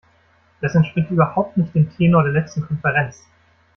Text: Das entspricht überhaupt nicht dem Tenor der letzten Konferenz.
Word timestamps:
Das 0.61 0.73
entspricht 0.73 1.11
überhaupt 1.11 1.57
nicht 1.57 1.75
dem 1.75 1.95
Tenor 1.95 2.23
der 2.23 2.31
letzten 2.33 2.63
Konferenz. 2.63 3.23